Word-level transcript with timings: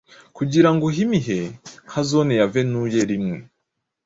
Kugirango 0.37 0.83
uhimihe, 0.91 1.39
nka 1.87 2.01
Zone 2.09 2.33
ya 2.39 2.47
Venui 2.53 3.01
rimwe 3.09 3.37